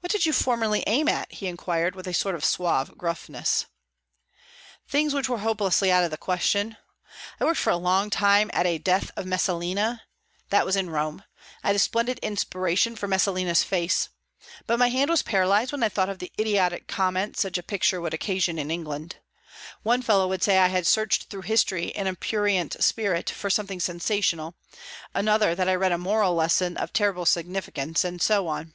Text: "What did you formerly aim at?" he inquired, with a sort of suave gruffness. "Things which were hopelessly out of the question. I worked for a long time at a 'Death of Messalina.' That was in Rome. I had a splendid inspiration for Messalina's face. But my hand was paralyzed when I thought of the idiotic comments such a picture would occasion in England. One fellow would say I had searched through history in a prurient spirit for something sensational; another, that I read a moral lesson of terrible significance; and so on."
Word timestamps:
"What 0.00 0.10
did 0.12 0.26
you 0.26 0.34
formerly 0.34 0.84
aim 0.86 1.08
at?" 1.08 1.32
he 1.32 1.46
inquired, 1.46 1.96
with 1.96 2.06
a 2.06 2.12
sort 2.12 2.34
of 2.34 2.44
suave 2.44 2.98
gruffness. 2.98 3.64
"Things 4.86 5.14
which 5.14 5.30
were 5.30 5.38
hopelessly 5.38 5.90
out 5.90 6.04
of 6.04 6.10
the 6.10 6.18
question. 6.18 6.76
I 7.40 7.44
worked 7.46 7.58
for 7.58 7.70
a 7.70 7.78
long 7.78 8.10
time 8.10 8.50
at 8.52 8.66
a 8.66 8.76
'Death 8.76 9.10
of 9.16 9.24
Messalina.' 9.24 10.02
That 10.50 10.66
was 10.66 10.76
in 10.76 10.90
Rome. 10.90 11.24
I 11.62 11.68
had 11.68 11.76
a 11.76 11.78
splendid 11.78 12.18
inspiration 12.18 12.96
for 12.96 13.08
Messalina's 13.08 13.64
face. 13.64 14.10
But 14.66 14.78
my 14.78 14.88
hand 14.88 15.08
was 15.08 15.22
paralyzed 15.22 15.72
when 15.72 15.82
I 15.82 15.88
thought 15.88 16.10
of 16.10 16.18
the 16.18 16.30
idiotic 16.38 16.86
comments 16.86 17.40
such 17.40 17.56
a 17.56 17.62
picture 17.62 18.00
would 18.02 18.12
occasion 18.12 18.58
in 18.58 18.70
England. 18.70 19.16
One 19.84 20.02
fellow 20.02 20.28
would 20.28 20.42
say 20.42 20.58
I 20.58 20.68
had 20.68 20.86
searched 20.86 21.30
through 21.30 21.42
history 21.42 21.86
in 21.86 22.06
a 22.06 22.14
prurient 22.14 22.76
spirit 22.84 23.30
for 23.30 23.48
something 23.48 23.80
sensational; 23.80 24.54
another, 25.14 25.54
that 25.54 25.68
I 25.68 25.74
read 25.74 25.92
a 25.92 25.98
moral 25.98 26.34
lesson 26.34 26.76
of 26.76 26.92
terrible 26.92 27.24
significance; 27.24 28.04
and 28.04 28.20
so 28.20 28.48
on." 28.48 28.74